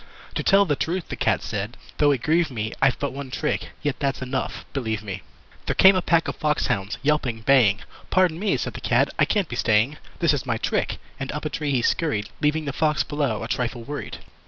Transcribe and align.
"To 0.33 0.41
tell 0.41 0.65
the 0.65 0.75
truth," 0.75 1.09
the 1.09 1.15
Cat 1.15 1.43
said, 1.43 1.77
"though 1.99 2.09
it 2.09 2.23
grieve 2.23 2.49
me 2.49 2.73
I've 2.81 2.97
but 2.97 3.13
one 3.13 3.29
trick. 3.29 3.69
Yet 3.83 3.99
that's 3.99 4.19
enough 4.23 4.65
believe 4.73 5.03
me!" 5.03 5.21
There 5.67 5.75
came 5.75 5.95
a 5.95 6.01
pack 6.01 6.27
of 6.27 6.35
fox 6.37 6.65
hounds 6.65 6.97
yelping, 7.03 7.41
baying. 7.41 7.81
"Pardon 8.09 8.39
me", 8.39 8.57
said 8.57 8.73
the 8.73 8.81
Cat. 8.81 9.09
"I 9.19 9.25
can't 9.25 9.47
be 9.47 9.55
staying. 9.55 9.97
This 10.17 10.33
is 10.33 10.43
my 10.43 10.57
trick." 10.57 10.97
And 11.19 11.31
up 11.33 11.45
a 11.45 11.51
tree 11.51 11.69
he 11.69 11.83
scurried, 11.83 12.29
Leaving 12.41 12.65
the 12.65 12.73
Fox 12.73 13.03
below 13.03 13.43
a 13.43 13.47
trifle 13.47 13.83
worried. 13.83 14.17